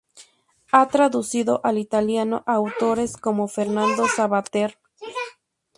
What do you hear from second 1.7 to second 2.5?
italiano